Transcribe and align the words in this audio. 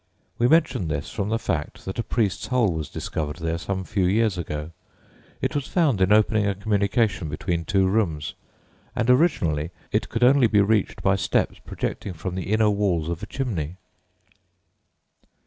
We 0.39 0.47
mention 0.47 0.87
this 0.87 1.11
from 1.11 1.29
the 1.29 1.37
fact 1.37 1.85
that 1.85 1.99
a 1.99 2.03
priest's 2.03 2.47
hole 2.47 2.73
was 2.73 2.89
discovered 2.89 3.35
there 3.35 3.59
some 3.59 3.83
few 3.83 4.05
years 4.05 4.35
ago. 4.35 4.71
It 5.43 5.53
was 5.53 5.67
found 5.67 6.01
in 6.01 6.11
opening 6.11 6.47
a 6.47 6.55
communication 6.55 7.29
between 7.29 7.65
two 7.65 7.85
rooms, 7.87 8.33
and 8.95 9.11
originally 9.11 9.69
it 9.91 10.09
could 10.09 10.23
only 10.23 10.47
be 10.47 10.59
reached 10.61 11.03
by 11.03 11.17
steps 11.17 11.59
projecting 11.59 12.13
from 12.13 12.33
the 12.33 12.51
inner 12.51 12.71
walls 12.71 13.09
of 13.09 13.21
a 13.21 13.27
chimney. 13.27 13.75